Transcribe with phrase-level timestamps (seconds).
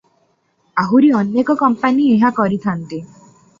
[0.83, 3.03] ଆହୁରି ଅନେକ କମ୍ପାନି ଏହା କରିଥାନ୍ତି।